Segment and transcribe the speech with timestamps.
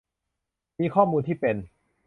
[0.79, 1.55] มีข้อมูลที่เป็น